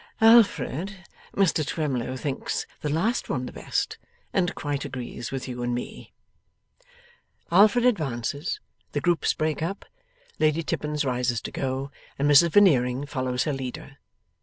[0.19, 1.05] Alfred,
[1.35, 3.99] Mr Twemlow thinks the last one the best,
[4.33, 6.11] and quite agrees with you and me.'
[7.51, 8.59] Alfred advances.
[8.93, 9.85] The groups break up.
[10.39, 13.97] Lady Tippins rises to go, and Mrs Veneering follows her leader.